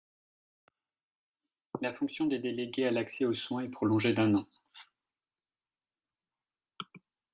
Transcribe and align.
La 1.79 1.93
fonction 1.93 2.25
des 2.25 2.39
délégués 2.39 2.87
à 2.87 2.89
l'accès 2.89 3.23
aux 3.25 3.35
soins 3.35 3.61
est 3.63 3.69
prolongée 3.69 4.13
d'un 4.13 4.33
an. 4.33 4.47